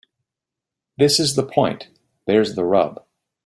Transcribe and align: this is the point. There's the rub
this 0.97 1.19
is 1.19 1.35
the 1.35 1.45
point. 1.45 1.89
There's 2.25 2.55
the 2.55 2.65
rub 2.65 3.05